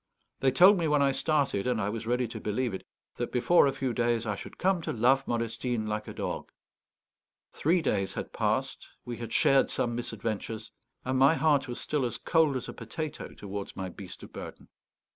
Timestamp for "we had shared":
9.05-9.69